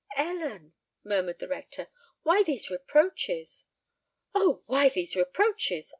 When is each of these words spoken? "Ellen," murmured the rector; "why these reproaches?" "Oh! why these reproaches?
"Ellen," 0.17 0.73
murmured 1.03 1.37
the 1.37 1.47
rector; 1.47 1.87
"why 2.23 2.41
these 2.41 2.71
reproaches?" 2.71 3.65
"Oh! 4.33 4.63
why 4.65 4.89
these 4.89 5.15
reproaches? 5.15 5.89